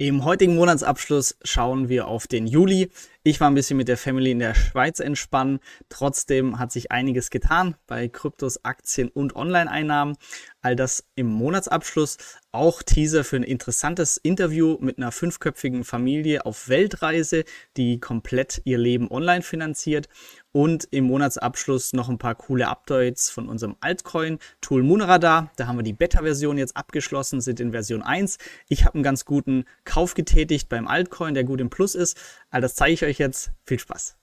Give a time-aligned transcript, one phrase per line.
[0.00, 2.90] Im heutigen Monatsabschluss schauen wir auf den Juli.
[3.22, 5.60] Ich war ein bisschen mit der Family in der Schweiz entspannen.
[5.90, 10.16] Trotzdem hat sich einiges getan bei Kryptos, Aktien und Online-Einnahmen.
[10.62, 12.16] All das im Monatsabschluss.
[12.52, 17.44] Auch Teaser für ein interessantes Interview mit einer fünfköpfigen Familie auf Weltreise,
[17.76, 20.08] die komplett ihr Leben online finanziert.
[20.52, 25.52] Und im Monatsabschluss noch ein paar coole Updates von unserem Altcoin-Tool Moonradar.
[25.56, 28.38] Da haben wir die Beta-Version jetzt abgeschlossen, sind in Version 1.
[28.68, 32.18] Ich habe einen ganz guten Kauf getätigt beim Altcoin, der gut im Plus ist.
[32.50, 33.52] All das zeige ich euch jetzt.
[33.64, 34.16] Viel Spaß!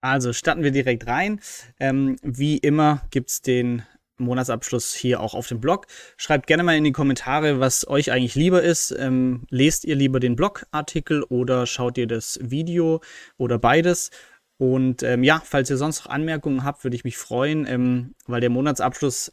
[0.00, 1.40] Also starten wir direkt rein.
[1.80, 3.82] Ähm, wie immer gibt es den
[4.18, 5.86] Monatsabschluss hier auch auf dem Blog.
[6.16, 8.94] Schreibt gerne mal in die Kommentare, was euch eigentlich lieber ist.
[8.96, 13.00] Ähm, lest ihr lieber den Blogartikel oder schaut ihr das Video
[13.36, 14.10] oder beides?
[14.58, 18.40] Und ähm, ja, falls ihr sonst noch Anmerkungen habt, würde ich mich freuen, ähm, weil
[18.40, 19.32] der Monatsabschluss,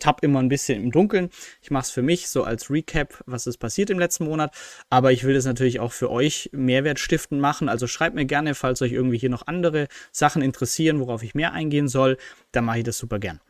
[0.00, 1.30] tapp immer ein bisschen im Dunkeln.
[1.62, 4.54] Ich mache es für mich so als Recap, was ist passiert im letzten Monat.
[4.88, 7.68] Aber ich will das natürlich auch für euch Mehrwert stiften machen.
[7.68, 11.52] Also schreibt mir gerne, falls euch irgendwie hier noch andere Sachen interessieren, worauf ich mehr
[11.52, 12.16] eingehen soll.
[12.52, 13.40] Dann mache ich das super gern.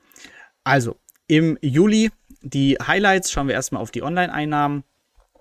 [0.63, 2.11] Also, im Juli
[2.43, 4.85] die Highlights, schauen wir erstmal auf die Online-Einnahmen.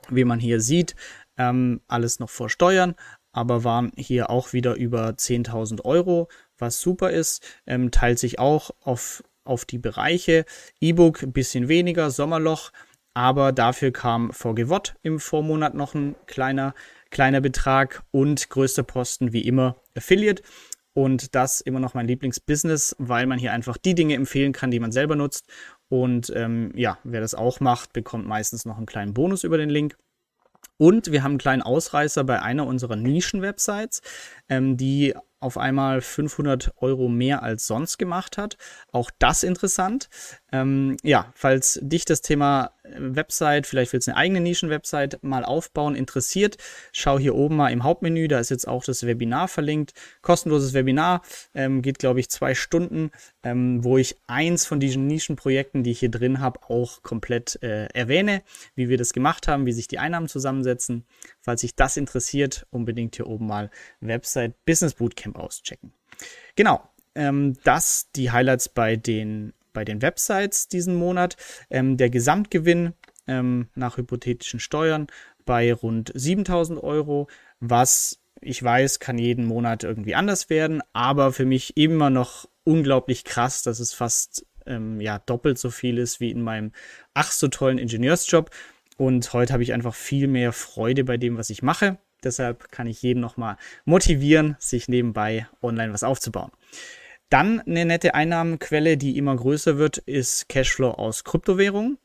[0.10, 0.96] Wie man hier sieht,
[1.38, 2.96] ähm, alles noch vor Steuern,
[3.32, 7.46] aber waren hier auch wieder über 10.000 Euro, was super ist.
[7.68, 10.45] Ähm, teilt sich auch auf, auf die Bereiche.
[10.80, 12.72] E-Book ein bisschen weniger, Sommerloch,
[13.14, 16.73] aber dafür kam VGWOT im Vormonat noch ein kleiner,
[17.09, 20.44] kleiner Betrag und größter Posten wie immer Affiliate.
[20.94, 24.80] Und das immer noch mein Lieblingsbusiness, weil man hier einfach die Dinge empfehlen kann, die
[24.80, 25.45] man selber nutzt.
[25.88, 29.70] Und ähm, ja, wer das auch macht, bekommt meistens noch einen kleinen Bonus über den
[29.70, 29.97] Link.
[30.77, 34.02] Und wir haben einen kleinen Ausreißer bei einer unserer Nischen-Websites,
[34.50, 38.58] ähm, die auf einmal 500 Euro mehr als sonst gemacht hat.
[38.92, 40.09] Auch das interessant.
[40.52, 45.45] Ähm, ja, falls dich das Thema äh, Website, vielleicht willst du eine eigene Nischen-Website mal
[45.45, 46.58] aufbauen, interessiert,
[46.92, 49.93] schau hier oben mal im Hauptmenü, da ist jetzt auch das Webinar verlinkt.
[50.21, 51.21] Kostenloses Webinar,
[51.54, 53.11] ähm, geht glaube ich zwei Stunden,
[53.43, 57.86] ähm, wo ich eins von diesen Nischenprojekten, die ich hier drin habe, auch komplett äh,
[57.93, 58.42] erwähne,
[58.76, 61.05] wie wir das gemacht haben, wie sich die Einnahmen zusammensetzen.
[61.49, 63.71] Falls sich das interessiert, unbedingt hier oben mal
[64.02, 65.93] Website Business Bootcamp auschecken.
[66.55, 71.38] Genau, ähm, das die Highlights bei den bei den Websites diesen Monat.
[71.71, 72.93] Ähm, der Gesamtgewinn
[73.26, 75.08] ähm, nach hypothetischen Steuern
[75.43, 77.27] bei rund 7000 Euro,
[77.59, 83.23] was ich weiß, kann jeden Monat irgendwie anders werden, aber für mich immer noch unglaublich
[83.23, 86.73] krass, dass es fast ähm, ja, doppelt so viel ist wie in meinem
[87.15, 88.52] ach so tollen Ingenieursjob.
[88.99, 91.98] Und heute habe ich einfach viel mehr Freude bei dem, was ich mache.
[92.21, 93.55] Deshalb kann ich jeden nochmal
[93.86, 96.52] motivieren, sich nebenbei online was aufzubauen.
[97.30, 101.98] Dann eine nette Einnahmenquelle, die immer größer wird, ist Cashflow aus Kryptowährungen.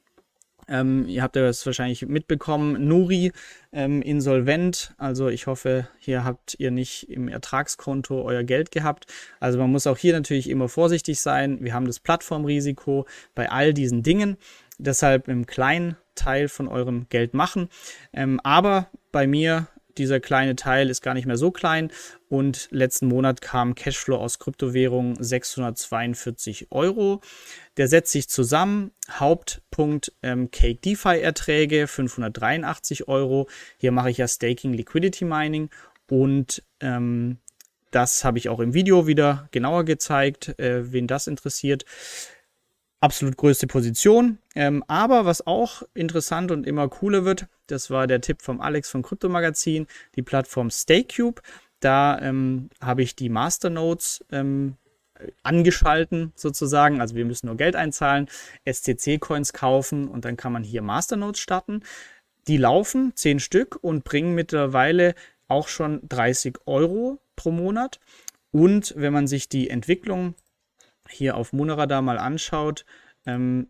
[0.69, 2.87] Ähm, ihr habt das wahrscheinlich mitbekommen.
[2.87, 3.33] Nuri
[3.73, 4.95] ähm, insolvent.
[4.97, 9.13] Also ich hoffe, hier habt ihr nicht im Ertragskonto euer Geld gehabt.
[9.41, 11.59] Also man muss auch hier natürlich immer vorsichtig sein.
[11.61, 13.05] Wir haben das Plattformrisiko
[13.35, 14.37] bei all diesen Dingen.
[14.79, 17.69] Deshalb im kleinen Teil von eurem Geld machen.
[18.13, 21.91] Ähm, aber bei mir dieser kleine Teil ist gar nicht mehr so klein
[22.29, 27.21] und letzten Monat kam Cashflow aus Kryptowährungen 642 Euro.
[27.77, 28.91] Der setzt sich zusammen.
[29.11, 33.49] Hauptpunkt ähm, Cake DeFi Erträge 583 Euro.
[33.79, 35.71] Hier mache ich ja Staking Liquidity Mining
[36.09, 37.39] und ähm,
[37.91, 41.85] das habe ich auch im Video wieder genauer gezeigt, äh, wen das interessiert
[43.05, 44.39] absolut größte Position.
[44.55, 48.91] Ähm, aber was auch interessant und immer cooler wird, das war der Tipp vom Alex
[48.91, 51.43] vom Kryptomagazin, die Plattform StakeCube.
[51.81, 54.77] Da ähm, habe ich die Masternodes ähm,
[55.43, 57.03] angeschalten sozusagen.
[57.03, 58.29] Also wir müssen nur Geld einzahlen,
[58.65, 61.83] STC-Coins kaufen und dann kann man hier Masternodes starten.
[62.49, 65.15] Die laufen zehn Stück und bringen mittlerweile
[65.47, 68.01] auch schon 30 Euro pro Monat.
[68.51, 70.35] Und wenn man sich die Entwicklung
[71.09, 72.85] hier auf Monoradar mal anschaut,
[73.27, 73.69] ähm,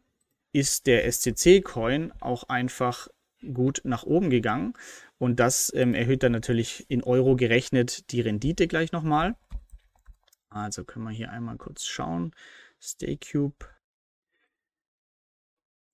[0.52, 3.08] ist der SCC-Coin auch einfach
[3.52, 4.74] gut nach oben gegangen.
[5.18, 9.36] Und das ähm, erhöht dann natürlich in Euro gerechnet die Rendite gleich nochmal.
[10.48, 12.32] Also können wir hier einmal kurz schauen.
[12.80, 13.66] StayCube.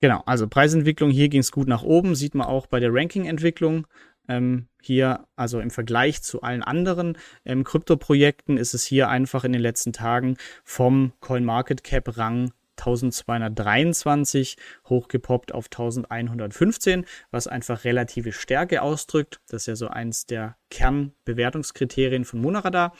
[0.02, 3.86] Genau, also Preisentwicklung, hier ging es gut nach oben, sieht man auch bei der Ranking-Entwicklung.
[4.30, 9.52] Ähm, hier, also im Vergleich zu allen anderen ähm, Krypto-Projekten, ist es hier einfach in
[9.52, 14.56] den letzten Tagen vom CoinMarketCap-Rang 1223
[14.88, 19.40] hochgepoppt auf 1115, was einfach relative Stärke ausdrückt.
[19.48, 22.94] Das ist ja so eins der Kernbewertungskriterien von Monaradar.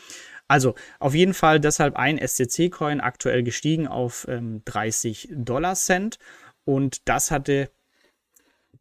[0.49, 6.19] Also auf jeden Fall deshalb ein SCC-Coin aktuell gestiegen auf ähm, 30 Dollar Cent
[6.65, 7.71] und das hatte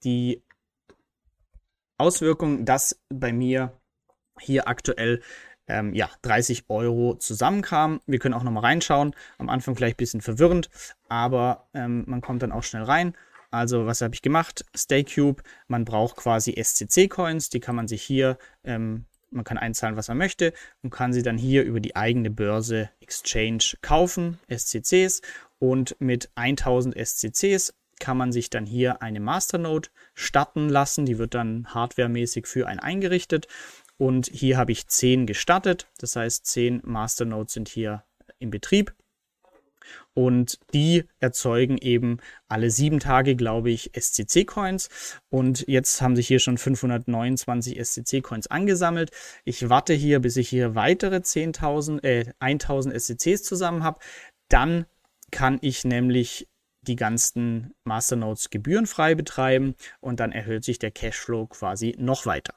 [0.04, 0.42] die
[2.00, 3.74] Auswirkung, dass bei mir
[4.40, 5.22] hier aktuell
[5.68, 8.00] ähm, ja, 30 Euro zusammenkamen.
[8.08, 9.16] Wir können auch nochmal reinschauen.
[9.38, 10.70] Am Anfang vielleicht ein bisschen verwirrend,
[11.08, 13.16] aber ähm, man kommt dann auch schnell rein.
[13.52, 14.66] Also, was habe ich gemacht?
[14.76, 20.08] StayCube, man braucht quasi SCC-Coins, die kann man sich hier, ähm, man kann einzahlen, was
[20.08, 20.54] man möchte
[20.84, 25.22] und kann sie dann hier über die eigene Börse Exchange kaufen, SCCs.
[25.62, 31.06] Und mit 1000 SCCs kann man sich dann hier eine Masternode starten lassen.
[31.06, 33.48] Die wird dann hardwaremäßig für einen eingerichtet.
[33.98, 35.88] Und hier habe ich 10 gestartet.
[35.98, 38.04] Das heißt, 10 Masternodes sind hier
[38.40, 38.94] in Betrieb.
[40.14, 42.18] Und die erzeugen eben
[42.48, 44.90] alle sieben Tage, glaube ich, SCC-Coins.
[45.30, 49.12] Und jetzt haben sich hier schon 529 SCC-Coins angesammelt.
[49.46, 54.00] Ich warte hier, bis ich hier weitere 10.000, äh, 1000 SCCs zusammen habe.
[54.50, 54.86] Dann
[55.32, 56.48] kann ich nämlich
[56.82, 62.56] die ganzen Masternodes gebührenfrei betreiben und dann erhöht sich der Cashflow quasi noch weiter.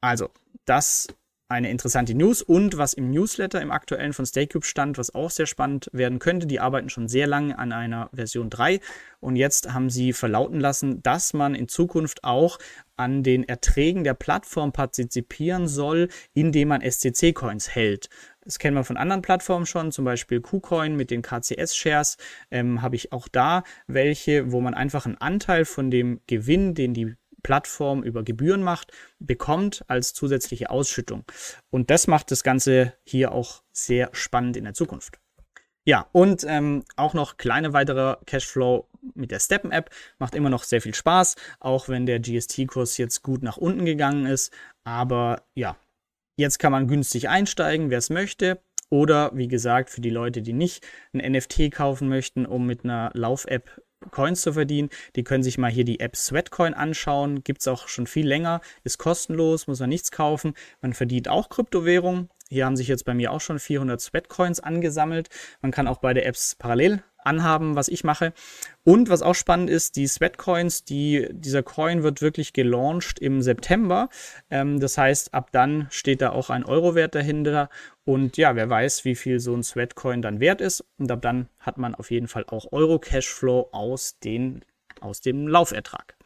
[0.00, 0.30] Also,
[0.64, 1.08] das
[1.50, 5.46] eine interessante News und was im Newsletter im aktuellen von StayCube stand, was auch sehr
[5.46, 6.46] spannend werden könnte.
[6.46, 8.80] Die arbeiten schon sehr lange an einer Version 3
[9.20, 12.58] und jetzt haben sie verlauten lassen, dass man in Zukunft auch
[12.96, 18.10] an den Erträgen der Plattform partizipieren soll, indem man SCC-Coins hält.
[18.48, 22.16] Das kennen wir von anderen Plattformen schon, zum Beispiel KuCoin mit den KCS-Shares.
[22.50, 26.94] Ähm, Habe ich auch da welche, wo man einfach einen Anteil von dem Gewinn, den
[26.94, 31.24] die Plattform über Gebühren macht, bekommt als zusätzliche Ausschüttung.
[31.68, 35.20] Und das macht das Ganze hier auch sehr spannend in der Zukunft.
[35.84, 39.90] Ja, und ähm, auch noch kleine weitere Cashflow mit der Steppen-App.
[40.18, 44.24] Macht immer noch sehr viel Spaß, auch wenn der GST-Kurs jetzt gut nach unten gegangen
[44.24, 44.54] ist.
[44.84, 45.76] Aber ja,
[46.38, 48.60] jetzt kann man günstig einsteigen, wer es möchte.
[48.90, 53.10] Oder wie gesagt, für die Leute, die nicht ein NFT kaufen möchten, um mit einer
[53.12, 53.82] Lauf-App
[54.12, 54.90] Coins zu verdienen.
[55.16, 57.42] Die können sich mal hier die App Sweatcoin anschauen.
[57.42, 58.60] Gibt es auch schon viel länger.
[58.84, 60.54] Ist kostenlos, muss man nichts kaufen.
[60.80, 62.30] Man verdient auch Kryptowährung.
[62.48, 65.28] Hier haben sich jetzt bei mir auch schon 400 Sweatcoins angesammelt.
[65.60, 68.32] Man kann auch beide Apps parallel anhaben, was ich mache.
[68.84, 74.08] Und was auch spannend ist, die Sweatcoins, die, dieser Coin wird wirklich gelauncht im September.
[74.50, 77.68] Ähm, das heißt, ab dann steht da auch ein Euro-Wert dahinter.
[78.04, 80.84] Und ja, wer weiß, wie viel so ein Sweatcoin dann wert ist.
[80.98, 84.16] Und ab dann hat man auf jeden Fall auch Euro-Cashflow aus,
[85.00, 86.16] aus dem Laufertrag.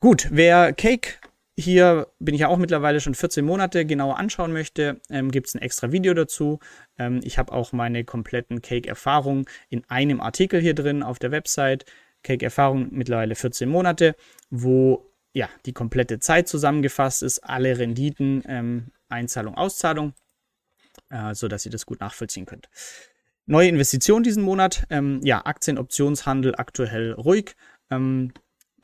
[0.00, 1.18] Gut, wer Cake
[1.56, 5.54] hier bin ich ja auch mittlerweile schon 14 Monate genauer anschauen möchte, ähm, gibt es
[5.54, 6.58] ein extra Video dazu.
[6.98, 11.84] Ähm, ich habe auch meine kompletten Cake-Erfahrungen in einem Artikel hier drin auf der Website.
[12.22, 14.16] Cake-Erfahrung mittlerweile 14 Monate,
[14.50, 20.14] wo ja die komplette Zeit zusammengefasst ist, alle Renditen, ähm, Einzahlung, Auszahlung,
[21.10, 22.68] äh, sodass ihr das gut nachvollziehen könnt.
[23.46, 27.54] Neue Investition diesen Monat, ähm, ja, Aktienoptionshandel aktuell ruhig.
[27.90, 28.32] Ähm,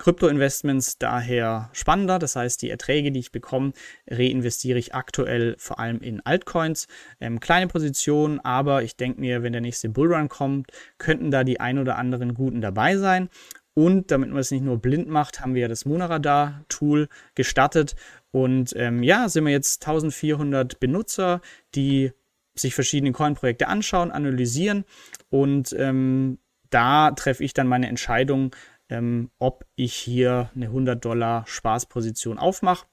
[0.00, 2.18] Krypto-Investments daher spannender.
[2.18, 3.72] Das heißt, die Erträge, die ich bekomme,
[4.08, 6.88] reinvestiere ich aktuell vor allem in Altcoins.
[7.20, 11.60] Ähm, kleine Positionen, aber ich denke mir, wenn der nächste Bullrun kommt, könnten da die
[11.60, 13.28] ein oder anderen guten dabei sein.
[13.74, 17.94] Und damit man es nicht nur blind macht, haben wir ja das Monaradar-Tool gestartet.
[18.30, 21.42] Und ähm, ja, sind wir jetzt 1400 Benutzer,
[21.74, 22.12] die
[22.54, 24.84] sich verschiedene Coin-Projekte anschauen, analysieren
[25.28, 26.38] und ähm,
[26.70, 28.54] da treffe ich dann meine Entscheidung,
[28.90, 32.86] ähm, ob ich hier eine 100 Dollar Spaßposition aufmache.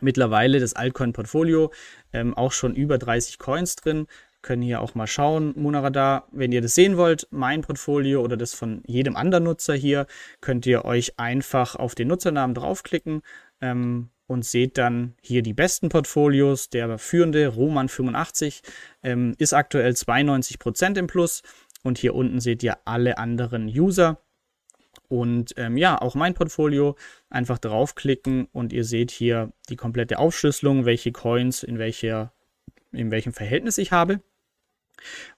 [0.00, 1.72] Mittlerweile das Altcoin-Portfolio
[2.12, 4.06] ähm, auch schon über 30 Coins drin.
[4.40, 6.28] Können hier auch mal schauen, Monaradar.
[6.32, 10.06] Wenn ihr das sehen wollt, mein Portfolio oder das von jedem anderen Nutzer hier,
[10.40, 13.22] könnt ihr euch einfach auf den Nutzernamen draufklicken
[13.60, 16.70] ähm, und seht dann hier die besten Portfolios.
[16.70, 18.62] Der führende Roman85
[19.02, 21.42] ähm, ist aktuell 92% im Plus
[21.84, 24.18] und hier unten seht ihr alle anderen User.
[25.12, 26.96] Und ähm, ja, auch mein Portfolio
[27.28, 32.32] einfach draufklicken und ihr seht hier die komplette Aufschlüsselung, welche Coins in, welcher,
[32.92, 34.22] in welchem Verhältnis ich habe.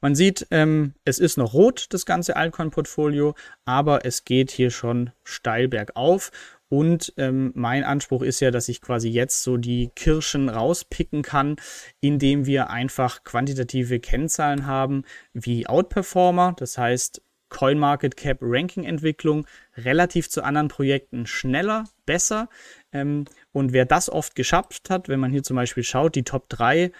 [0.00, 5.10] Man sieht, ähm, es ist noch rot, das ganze Altcoin-Portfolio, aber es geht hier schon
[5.24, 6.30] steil bergauf.
[6.68, 11.56] Und ähm, mein Anspruch ist ja, dass ich quasi jetzt so die Kirschen rauspicken kann,
[12.00, 15.02] indem wir einfach quantitative Kennzahlen haben
[15.32, 16.54] wie Outperformer.
[16.56, 19.46] Das heißt, CoinMarketCap Ranking-Entwicklung
[19.76, 22.48] relativ zu anderen Projekten schneller, besser.
[22.92, 26.48] Ähm, und wer das oft geschafft hat, wenn man hier zum Beispiel schaut, die Top
[26.48, 26.90] 3,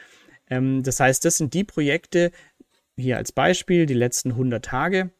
[0.48, 2.30] ähm, das heißt, das sind die Projekte,
[2.96, 5.10] hier als Beispiel, die letzten 100 Tage,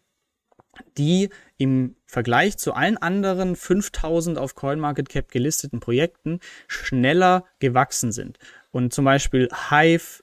[0.96, 8.38] die im Vergleich zu allen anderen 5000 auf CoinMarketCap gelisteten Projekten schneller gewachsen sind.
[8.70, 10.22] Und zum Beispiel Hive,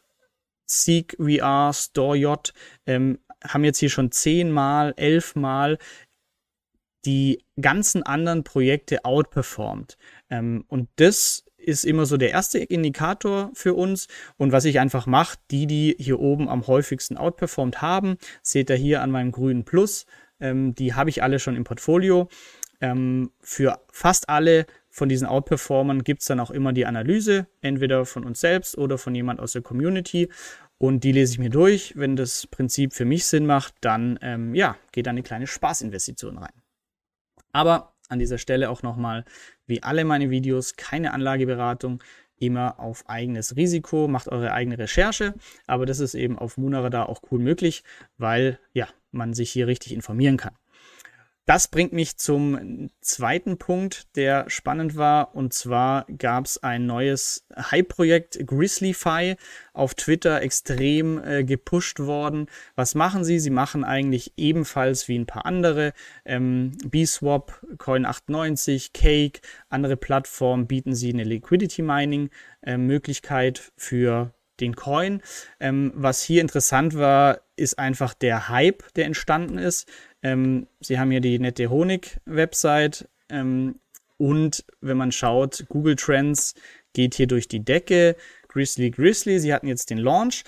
[0.65, 2.51] Seek VR, StoreJ,
[2.86, 5.77] ähm, haben jetzt hier schon zehnmal, elfmal
[7.05, 9.98] die ganzen anderen Projekte outperformed.
[10.29, 14.07] Ähm, und das ist immer so der erste Indikator für uns.
[14.38, 18.75] Und was ich einfach mache, die, die hier oben am häufigsten outperformed haben, seht ihr
[18.75, 20.05] hier an meinem grünen Plus,
[20.39, 22.27] ähm, die habe ich alle schon im Portfolio.
[22.81, 28.05] Ähm, für fast alle von diesen Outperformern gibt es dann auch immer die Analyse, entweder
[28.05, 30.29] von uns selbst oder von jemand aus der Community.
[30.81, 31.93] Und die lese ich mir durch.
[31.95, 36.39] Wenn das Prinzip für mich Sinn macht, dann ähm, ja, geht da eine kleine Spaßinvestition
[36.39, 36.63] rein.
[37.51, 39.23] Aber an dieser Stelle auch nochmal,
[39.67, 42.01] wie alle meine Videos, keine Anlageberatung,
[42.35, 45.35] immer auf eigenes Risiko, macht eure eigene Recherche,
[45.67, 47.83] aber das ist eben auf Munarada auch cool möglich,
[48.17, 50.55] weil ja, man sich hier richtig informieren kann.
[51.51, 55.36] Das bringt mich zum zweiten Punkt, der spannend war.
[55.36, 59.36] Und zwar gab es ein neues Hype-Projekt, Grizzlyfy,
[59.74, 62.48] auf Twitter extrem äh, gepusht worden.
[62.75, 63.38] Was machen sie?
[63.38, 65.91] Sie machen eigentlich ebenfalls wie ein paar andere.
[66.24, 72.29] Ähm, BSwap, Coin98, Cake, andere Plattformen bieten sie eine Liquidity Mining
[72.62, 75.22] äh, Möglichkeit für den Coin.
[75.60, 79.88] Ähm, was hier interessant war, ist einfach der Hype, der entstanden ist.
[80.23, 83.79] Ähm, sie haben hier die nette Honig-Website ähm,
[84.17, 86.53] und wenn man schaut, Google Trends
[86.93, 88.15] geht hier durch die Decke.
[88.47, 90.43] Grizzly Grizzly, sie hatten jetzt den Launch.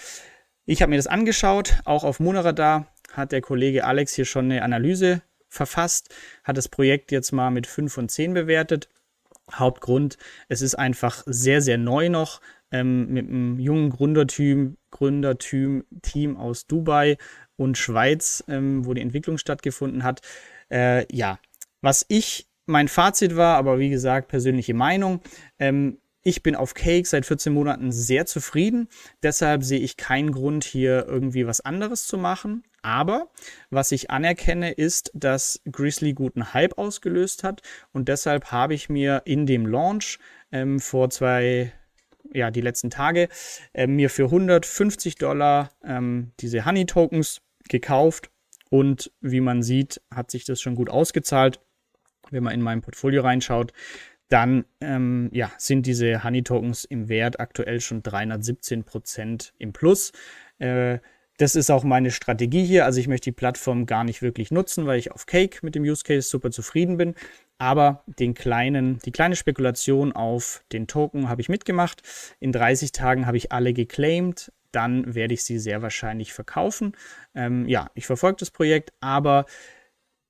[0.66, 4.64] Ich habe mir das angeschaut, auch auf Monoradar hat der Kollege Alex hier schon eine
[4.64, 6.14] Analyse verfasst,
[6.44, 8.90] hat das Projekt jetzt mal mit 5 von 10 bewertet.
[9.52, 10.18] Hauptgrund,
[10.50, 16.66] es ist einfach sehr, sehr neu noch ähm, mit einem jungen Gründerteam, Gründerteam Team aus
[16.66, 17.18] Dubai
[17.56, 20.22] und Schweiz, ähm, wo die Entwicklung stattgefunden hat.
[20.72, 21.40] Äh, ja,
[21.82, 25.22] was ich, mein Fazit war, aber wie gesagt, persönliche Meinung.
[25.60, 28.88] Ähm, ich bin auf Cake seit 14 Monaten sehr zufrieden.
[29.22, 32.64] Deshalb sehe ich keinen Grund, hier irgendwie was anderes zu machen.
[32.82, 33.30] Aber
[33.70, 37.62] was ich anerkenne, ist, dass Grizzly guten Hype ausgelöst hat.
[37.92, 40.18] Und deshalb habe ich mir in dem Launch
[40.54, 41.74] ähm, vor zwei,
[42.34, 43.30] ja, die letzten Tage,
[43.74, 48.30] äh, mir für 150 Dollar ähm, diese Honey Tokens gekauft
[48.70, 51.60] und wie man sieht, hat sich das schon gut ausgezahlt.
[52.32, 53.72] Wenn man in mein Portfolio reinschaut,
[54.30, 60.12] dann ähm, ja, sind diese Honey Tokens im Wert aktuell schon 317 Prozent im Plus.
[60.58, 61.00] Äh,
[61.38, 62.86] das ist auch meine Strategie hier.
[62.86, 65.84] Also ich möchte die Plattform gar nicht wirklich nutzen, weil ich auf Cake mit dem
[65.84, 67.16] Use Case super zufrieden bin.
[67.64, 72.02] Aber den kleinen, die kleine Spekulation auf den Token habe ich mitgemacht.
[72.42, 76.98] In 30 Tagen habe ich alle geclaimed dann werde ich sie sehr wahrscheinlich verkaufen.
[77.36, 79.46] Ähm, ja, ich verfolge das Projekt, aber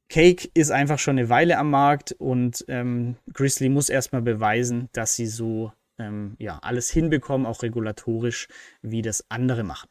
[0.09, 5.15] Cake ist einfach schon eine Weile am Markt und ähm, Grizzly muss erstmal beweisen, dass
[5.15, 8.49] sie so ähm, ja, alles hinbekommen, auch regulatorisch,
[8.81, 9.89] wie das andere machen.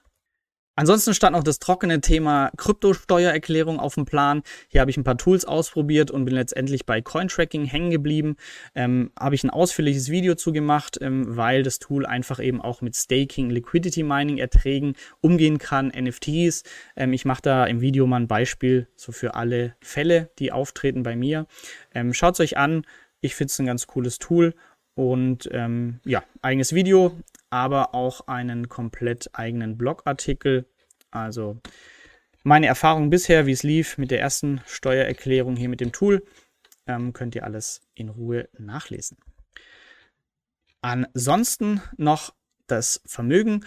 [0.74, 4.42] Ansonsten stand noch das trockene Thema Kryptosteuererklärung auf dem Plan.
[4.68, 8.36] Hier habe ich ein paar Tools ausprobiert und bin letztendlich bei Cointracking hängen geblieben.
[8.74, 12.80] Ähm, habe ich ein ausführliches Video zu gemacht, ähm, weil das Tool einfach eben auch
[12.80, 16.62] mit Staking, Liquidity Mining Erträgen umgehen kann, NFTs.
[16.96, 21.02] Ähm, ich mache da im Video mal ein Beispiel so für alle Fälle, die auftreten
[21.02, 21.46] bei mir.
[21.94, 22.86] Ähm, Schaut es euch an.
[23.20, 24.54] Ich finde es ein ganz cooles Tool
[24.94, 27.16] und ähm, ja, eigenes Video,
[27.52, 30.66] aber auch einen komplett eigenen Blogartikel.
[31.10, 31.60] Also
[32.42, 36.24] meine Erfahrung bisher, wie es lief mit der ersten Steuererklärung hier mit dem Tool,
[36.86, 39.18] ähm, könnt ihr alles in Ruhe nachlesen.
[40.80, 42.34] Ansonsten noch
[42.66, 43.66] das Vermögen.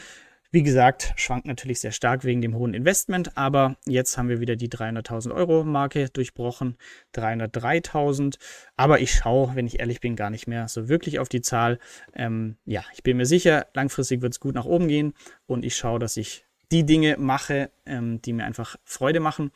[0.56, 4.56] Wie gesagt, schwankt natürlich sehr stark wegen dem hohen Investment, aber jetzt haben wir wieder
[4.56, 6.78] die 300.000 Euro Marke durchbrochen,
[7.14, 8.38] 303.000.
[8.78, 11.78] Aber ich schaue, wenn ich ehrlich bin, gar nicht mehr so wirklich auf die Zahl.
[12.14, 15.14] Ähm, ja, ich bin mir sicher, langfristig wird es gut nach oben gehen
[15.46, 19.52] und ich schaue, dass ich die Dinge mache, ähm, die mir einfach Freude machen.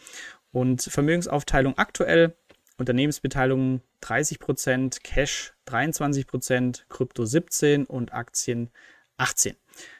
[0.52, 2.36] Und Vermögensaufteilung aktuell,
[2.78, 8.70] Unternehmensbeteiligung 30%, Cash 23%, Krypto 17% und Aktien
[9.18, 9.56] 18%.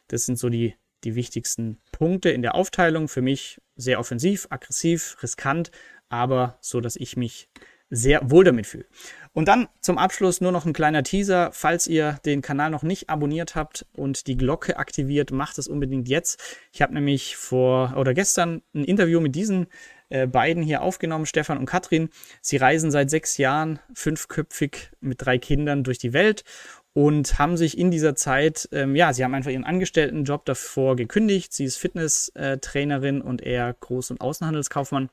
[0.10, 3.08] Das sind so die die wichtigsten Punkte in der Aufteilung.
[3.08, 5.72] Für mich sehr offensiv, aggressiv, riskant,
[6.10, 7.50] aber so, dass ich mich
[7.90, 8.86] sehr wohl damit fühle.
[9.34, 11.52] Und dann zum Abschluss nur noch ein kleiner Teaser.
[11.54, 16.08] Falls ihr den Kanal noch nicht abonniert habt und die Glocke aktiviert, macht es unbedingt
[16.08, 16.42] jetzt.
[16.72, 19.68] Ich habe nämlich vor oder gestern ein Interview mit diesen
[20.10, 22.10] äh, beiden hier aufgenommen, Stefan und Katrin.
[22.42, 26.44] Sie reisen seit sechs Jahren fünfköpfig mit drei Kindern durch die Welt
[26.94, 31.54] und haben sich in dieser Zeit, ähm, ja, sie haben einfach ihren Angestelltenjob davor gekündigt.
[31.54, 35.10] Sie ist Fitnesstrainerin und er Groß- und Außenhandelskaufmann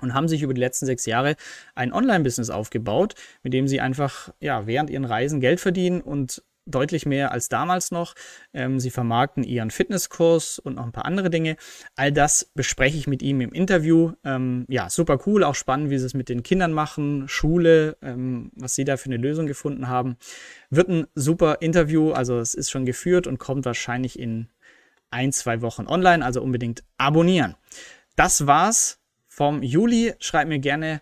[0.00, 1.36] und haben sich über die letzten sechs Jahre
[1.74, 7.06] ein Online-Business aufgebaut, mit dem sie einfach, ja, während ihren Reisen Geld verdienen und deutlich
[7.06, 8.14] mehr als damals noch.
[8.52, 11.56] Ähm, sie vermarkten ihren Fitnesskurs und noch ein paar andere Dinge.
[11.96, 14.12] All das bespreche ich mit ihm im Interview.
[14.24, 18.50] Ähm, ja, super cool, auch spannend, wie sie es mit den Kindern machen, Schule, ähm,
[18.56, 20.16] was sie da für eine Lösung gefunden haben.
[20.70, 24.48] Wird ein super Interview, also es ist schon geführt und kommt wahrscheinlich in
[25.10, 27.54] ein, zwei Wochen online, also unbedingt abonnieren.
[28.16, 30.14] Das war's vom Juli.
[30.18, 31.00] Schreib mir gerne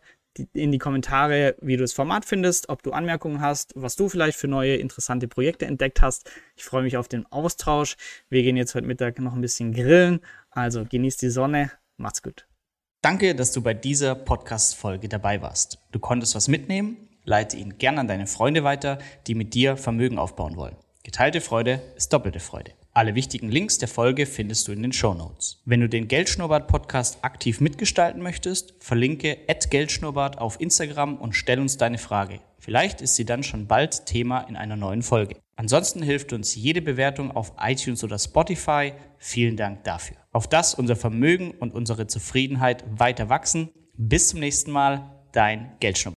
[0.53, 4.39] in die Kommentare, wie du das Format findest, ob du Anmerkungen hast, was du vielleicht
[4.39, 6.31] für neue interessante Projekte entdeckt hast.
[6.57, 7.97] Ich freue mich auf den Austausch.
[8.29, 10.21] Wir gehen jetzt heute Mittag noch ein bisschen grillen.
[10.51, 11.71] Also genießt die Sonne.
[11.97, 12.47] Macht's gut.
[13.03, 15.79] Danke, dass du bei dieser Podcast-Folge dabei warst.
[15.91, 17.09] Du konntest was mitnehmen.
[17.25, 20.77] Leite ihn gern an deine Freunde weiter, die mit dir Vermögen aufbauen wollen.
[21.03, 22.73] Geteilte Freude ist doppelte Freude.
[22.95, 25.63] Alle wichtigen Links der Folge findest du in den Show Notes.
[25.65, 29.39] Wenn du den Geldschnurrbart Podcast aktiv mitgestalten möchtest, verlinke
[29.71, 32.41] @geldschnurrbart auf Instagram und stell uns deine Frage.
[32.59, 35.37] Vielleicht ist sie dann schon bald Thema in einer neuen Folge.
[35.57, 38.93] Ansonsten hilft uns jede Bewertung auf iTunes oder Spotify.
[39.17, 40.19] Vielen Dank dafür.
[40.31, 43.71] Auf das unser Vermögen und unsere Zufriedenheit weiter wachsen.
[43.95, 46.11] Bis zum nächsten Mal, dein Geldschnurrbart.